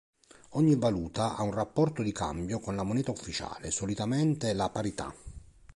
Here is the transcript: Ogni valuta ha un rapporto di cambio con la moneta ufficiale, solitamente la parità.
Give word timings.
Ogni 0.53 0.75
valuta 0.77 1.35
ha 1.37 1.43
un 1.43 1.51
rapporto 1.51 2.01
di 2.01 2.11
cambio 2.11 2.59
con 2.59 2.75
la 2.75 2.81
moneta 2.81 3.11
ufficiale, 3.11 3.69
solitamente 3.69 4.51
la 4.53 4.67
parità. 4.71 5.13